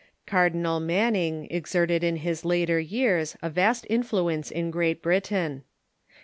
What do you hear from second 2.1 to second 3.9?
his later years a vast